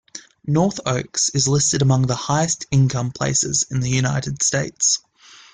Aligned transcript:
North 0.47 0.79
Oaks 0.87 1.29
is 1.29 1.47
listed 1.47 1.83
among 1.83 2.07
the 2.07 2.15
highest-income 2.15 3.11
places 3.11 3.67
in 3.69 3.81
the 3.81 3.89
United 3.91 4.41
States. 4.41 4.97